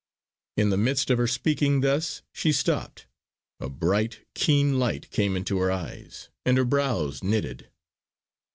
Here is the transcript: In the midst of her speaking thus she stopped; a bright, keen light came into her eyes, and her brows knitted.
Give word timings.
In 0.57 0.71
the 0.71 0.79
midst 0.81 1.11
of 1.11 1.19
her 1.19 1.27
speaking 1.27 1.81
thus 1.81 2.23
she 2.33 2.51
stopped; 2.51 3.05
a 3.59 3.69
bright, 3.69 4.21
keen 4.33 4.79
light 4.79 5.11
came 5.11 5.37
into 5.37 5.59
her 5.59 5.71
eyes, 5.71 6.29
and 6.43 6.57
her 6.57 6.65
brows 6.65 7.23
knitted. 7.23 7.69